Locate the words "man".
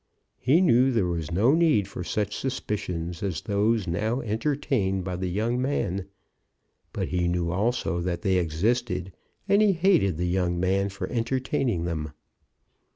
5.61-6.07, 10.59-10.89